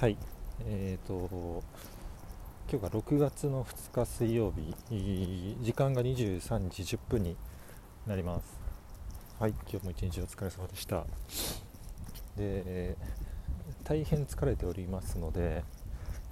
[0.00, 0.16] はい。
[0.64, 1.62] えーと
[2.72, 4.74] 今日が6月の2日水曜日。
[5.60, 7.36] 時間が23時10分に
[8.06, 8.58] なります。
[9.38, 9.50] はい。
[9.70, 11.04] 今日も一日お疲れ様でした。
[12.38, 12.96] で
[13.84, 15.64] 大変疲れておりますので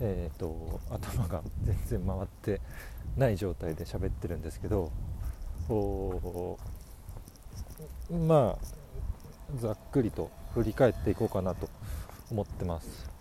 [0.00, 2.62] えーと頭が全然回って
[3.19, 4.91] ない状態で喋ってるんですけど
[8.27, 11.69] まあざっくりと振り返っていこうかなと
[12.30, 13.18] 思ってます。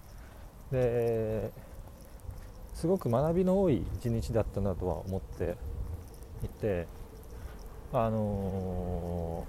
[0.72, 1.52] で
[2.74, 5.56] すごく学びの多い一日だったなとは思って
[6.44, 6.88] いて
[7.94, 9.46] あの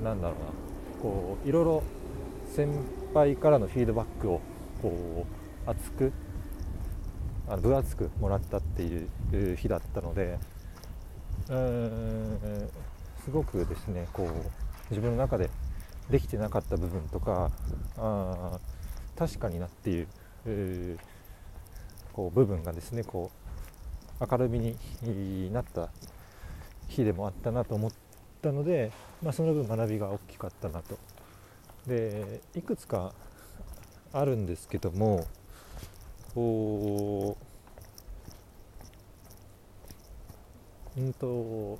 [0.00, 1.82] ー、なんだろうなこういろいろ
[2.54, 2.68] 先
[3.14, 4.40] 輩からのフィードバックを
[4.82, 5.26] こ
[5.66, 6.12] う熱く
[7.48, 9.06] あの分厚くもらったってい
[9.52, 10.38] う日だったので
[11.48, 12.70] うん
[13.24, 14.28] すごくですねこう
[14.90, 15.48] 自分の中で
[16.10, 17.50] できてなかった部分とか
[17.96, 18.58] あ
[19.18, 20.98] 確かになっていう
[22.12, 23.32] こう部分がですねこ
[24.20, 24.60] う明るみ
[25.02, 25.90] になった
[26.86, 27.90] 日でもあったなと思っ
[28.40, 30.98] たので、まあ、その分学びが大きかったなと。
[31.86, 33.12] でいくつか
[34.12, 35.26] あるんですけども
[36.34, 37.36] こ
[40.96, 41.78] ううんと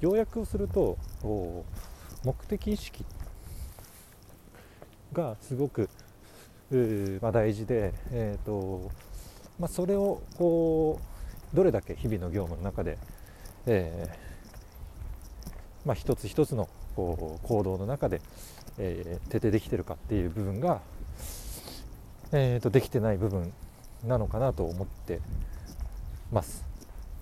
[0.00, 0.96] 要約をすると
[2.24, 3.06] 目的意識っ
[5.12, 5.88] がすごく、
[7.20, 8.90] まあ、大事で、えーと
[9.58, 11.00] まあ、それをこ
[11.52, 12.98] うどれだけ日々の業務の中で、
[13.66, 14.32] えー
[15.84, 18.20] まあ、一つ一つのこう行動の中で、
[18.78, 20.80] えー、徹底できてるかっていう部分が、
[22.32, 23.52] えー、とできてない部分
[24.04, 25.20] なのかなと思って
[26.30, 26.64] ます。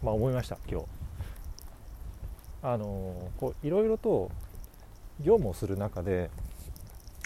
[0.02, 0.86] まあ、思いました今日。
[2.62, 4.30] あのこういろいろと
[5.20, 6.30] 業務をする中で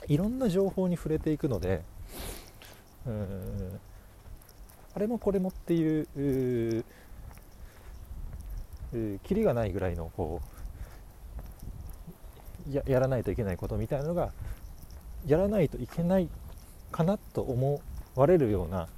[0.08, 1.83] いろんな情報に触れていくので
[3.06, 3.80] うん
[4.94, 6.84] あれもこれもっていう
[9.25, 10.41] キリがないぐらいのこ
[12.70, 14.32] うややらないといけないことみたいなのが
[15.26, 16.28] やらないといけない
[16.92, 17.81] かなと思
[18.15, 18.88] われるような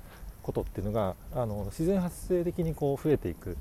[0.43, 3.56] ことっていうのがあの自然発生的にこう増えていく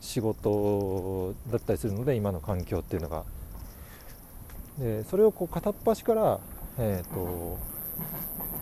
[0.00, 3.24] 仕事だったりするので今の環境っていうのが。
[4.78, 6.40] でそれをこう片っ端から、
[6.78, 7.58] えーと、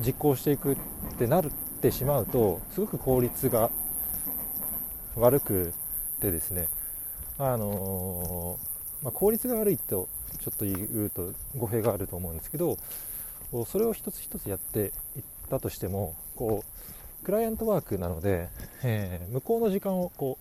[0.05, 0.77] 実行していくっ
[1.19, 1.45] てなっ
[1.81, 3.71] てしまうとすごく効率が
[5.17, 5.73] 悪く
[6.21, 6.69] てですね
[7.39, 10.09] あのー、まあ、効率が悪いと
[10.41, 12.77] ちょっと言うと語弊があると思うんですけど
[13.67, 18.49] それを一つ一つやっていったとしてもこうクライアントワークなので、
[18.83, 20.39] えー、向こうの時間をこ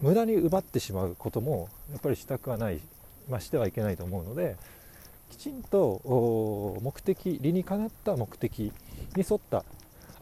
[0.00, 2.80] う無駄に奪ってしまうこともやっぱりしたくはない
[3.28, 4.56] ま、してはいけないと思うので
[5.30, 8.72] きちんと目的理にかなった目的に
[9.16, 9.64] 沿った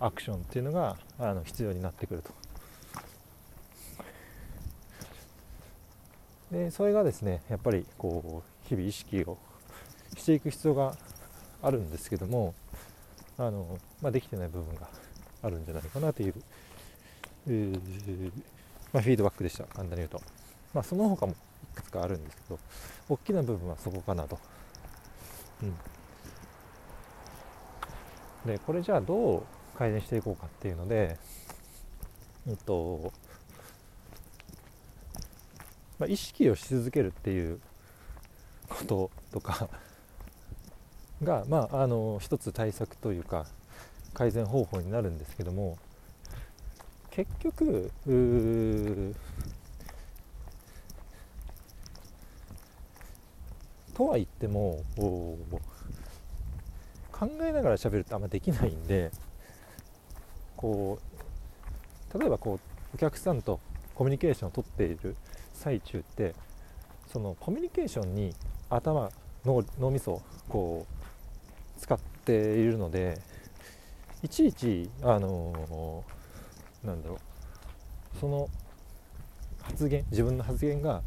[0.01, 2.31] アクションっていうのがあの必要になってくると。
[6.51, 9.37] でそれがですねやっぱりこう日々意識を
[10.17, 10.97] していく必要が
[11.63, 12.55] あるんですけども
[13.37, 14.89] あの、まあ、できてない部分が
[15.43, 16.35] あるんじゃないかなという、
[17.49, 18.33] えー
[18.93, 20.21] まあ、フィードバックでした簡単に言うと、
[20.73, 21.35] まあ、その他も
[21.97, 22.59] かあるんですけど
[23.09, 24.39] 大きな部分はそこかなと。
[25.63, 25.75] うん、
[28.47, 29.43] でこれじゃあどう
[29.79, 31.19] 改善していこうかっていうので、
[32.47, 33.13] えっと
[35.99, 37.61] まあ、意識をし続けるっていう
[38.69, 39.69] こととか
[41.23, 43.47] が、まあ、あの一つ対策というか
[44.13, 45.79] 改善方法になるんですけども
[47.11, 47.91] 結局
[53.97, 54.85] とは言っても
[57.11, 59.11] 考えながら喋るってあんまできないんで
[60.55, 60.99] こ
[62.15, 63.59] う例えばこうお客さんと
[63.95, 65.17] コミュニケーションをとっている
[65.55, 66.35] 最中って
[67.11, 68.35] そのコミュニケーションに
[68.69, 69.11] 頭
[69.47, 73.19] 脳脳みそをこう使っているので
[74.23, 77.19] いちいちあのー、なんだろう
[78.21, 78.51] その
[79.63, 81.03] 発言自分の発言が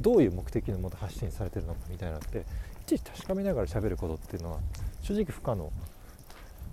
[0.00, 2.42] どういう目的のもと発信されてるのかみたいなのってい
[2.86, 4.58] ちいち確かめながら喋ることっていうのは
[5.02, 5.70] 正直不可能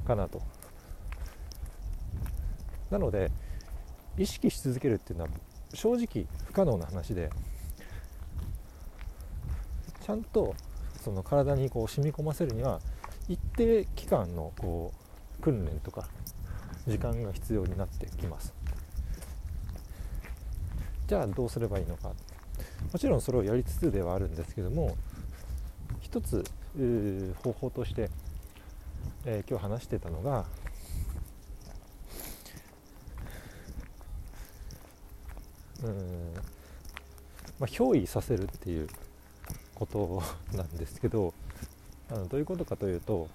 [0.06, 0.42] かなと。
[2.90, 3.32] なので
[4.18, 5.30] 意識し続けるっていうのは
[5.74, 7.30] 正直不可能な話で
[10.06, 10.56] ちゃんと
[11.04, 12.80] その体にこう染み込ませるには
[13.28, 14.94] 一定期間のこ
[15.40, 16.08] う訓練とか
[16.88, 18.54] 時間が必要になってきます。
[21.08, 22.14] じゃあどうすればいいのか。
[22.92, 24.96] もちろんそれをやりつつではあるんですけども
[26.00, 26.44] 一つ
[27.44, 28.10] 方法として、
[29.26, 30.46] えー、今日話してたのが
[35.84, 36.34] うん
[37.60, 38.88] まあ、憑依させるっていう
[39.76, 40.24] こと
[40.56, 41.34] なんですけど
[42.10, 43.28] あのどういうことかというと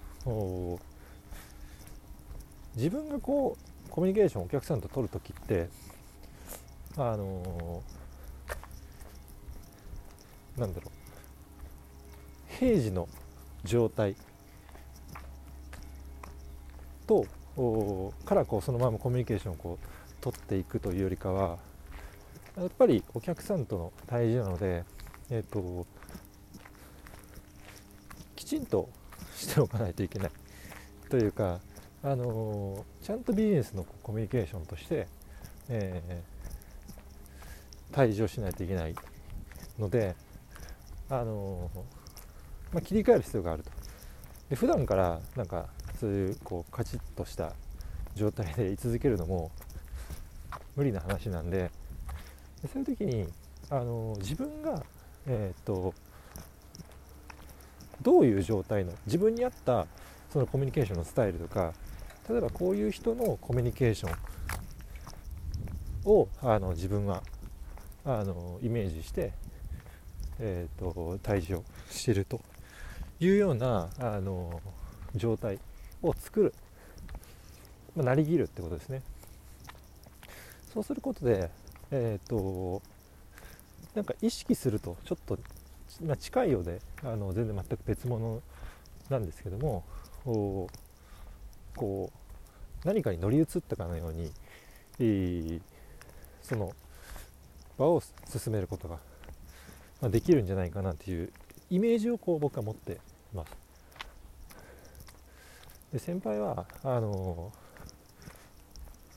[2.75, 3.57] 自分がこ
[3.87, 5.69] うコミュニケーションお客さんと取るときって
[6.97, 8.02] あのー、
[10.57, 12.55] なんだろう。
[12.59, 13.07] 平時の
[13.63, 14.15] 状態
[17.07, 17.25] と
[18.25, 19.85] からこうそのままコミュニケーションをこう
[20.21, 21.57] 取っていくというよりかは
[22.57, 24.83] やっぱりお客さんとの対峙なので、
[25.29, 25.87] えーと、
[28.35, 28.89] きちんと
[29.35, 30.31] しておかないといけない
[31.09, 31.59] というか、
[32.03, 35.07] あのー、ちゃんとビジネスのコミュニケーションとして、
[35.69, 38.95] えー、対峙をしないといけない
[39.79, 40.15] ので、
[41.09, 41.77] あのー、
[42.73, 43.71] まあ、切り替える必要があると。
[44.49, 45.67] で普段からなんか
[45.99, 47.53] そういうこうカチッとした
[48.15, 49.51] 状態で居続けるのも
[50.75, 51.71] 無理な話なんで
[52.61, 53.27] でそういう時に
[53.69, 54.83] あの自分が、
[55.25, 55.93] えーと、
[58.01, 59.87] どういう状態の自分に合った
[60.31, 61.73] そのコミュニケーションのスタイルとか
[62.29, 64.13] 例えばこういう人のコミュニケーション
[66.05, 67.23] をあの自分は
[68.05, 69.31] あのイメージして、
[70.45, 72.41] えーと、対峙をしていると
[73.21, 74.61] いうようなあの
[75.15, 75.57] 状態
[76.01, 76.53] を作る、
[77.95, 79.01] まあ、なりきるってことですね。
[80.73, 81.49] そうすることで
[81.91, 82.81] えっ、ー、と
[83.95, 85.39] なんか意識するとちょっと、
[86.03, 88.41] まあ、近いようであの全然全く別物
[89.09, 89.85] なんですけども
[91.75, 94.31] こう何かに乗り移ったかのように、
[94.99, 95.61] えー、
[96.41, 96.73] その
[97.77, 98.99] 場を進めることが、
[100.03, 101.31] まあ、できるんじゃないかなという
[101.69, 102.97] イメージをこう僕は持ってい
[103.33, 103.55] ます。
[105.93, 107.53] で先輩はあの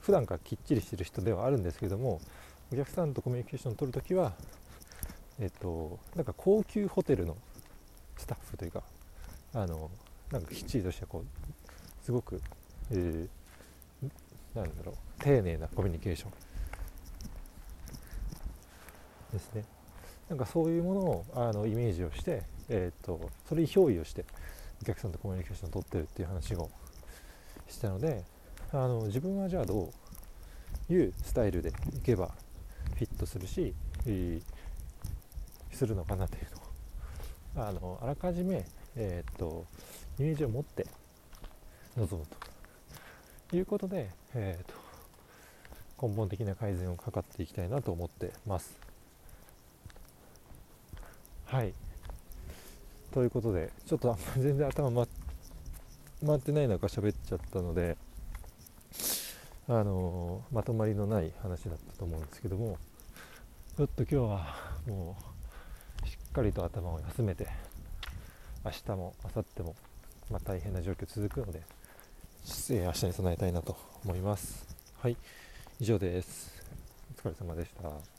[0.01, 2.21] 普段からきっちりしてる人ではあるんですけども
[2.73, 4.33] お客さんとコミュニケーションを取るときは、
[5.41, 7.37] えっと、なんか高級ホテルの
[8.17, 8.85] スタッフというか、
[9.55, 9.91] あの、
[10.31, 12.41] なんかきっちりとしたこう、すごく、
[12.93, 14.09] えー、
[14.55, 16.31] なんだろう、丁寧なコミュニケーション
[19.33, 19.76] ですね。
[20.29, 24.25] なんかそういうものをあのイメージをして、えーと、それに憑依をして
[24.83, 26.69] お客さんとコミュニケーションを取ってるっていう話を
[27.69, 28.25] したので
[28.73, 29.93] あの自分はじゃあど
[30.91, 32.33] ういうスタイルでいけば
[32.95, 33.75] フィットするし、
[35.73, 38.65] するのかなというのをあのあらかじめ、
[38.97, 39.67] えー、っと
[40.19, 40.87] イメージを持って
[41.97, 42.27] 臨む
[43.49, 44.75] ということで、えー、っ
[45.99, 48.96] と根本的な改善を図っていきたいなと思ってます。
[51.47, 51.73] はい。
[53.13, 55.09] ということでちょっと 全然頭回
[56.27, 57.97] 回ってない中喋っちゃったので
[59.69, 62.79] あのまとまりのない話だったと思うんですけども
[63.77, 64.55] ちょっと今日は
[64.87, 65.17] も
[66.05, 67.47] うしっかりと頭を休めて
[68.65, 69.77] 明日も明後日も、
[70.31, 71.63] まあ、大変な状況続くので、
[72.71, 74.67] え明日に備えたいなと思います。
[74.99, 75.17] はい。
[75.79, 76.51] 以上です。
[77.25, 78.16] お疲れ様でした。